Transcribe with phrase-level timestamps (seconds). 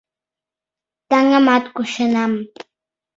[1.09, 2.31] —Таҥымат кученам.